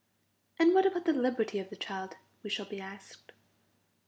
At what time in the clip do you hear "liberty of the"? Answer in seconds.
1.13-1.75